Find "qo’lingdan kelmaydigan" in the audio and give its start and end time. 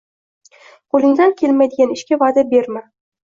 0.95-1.93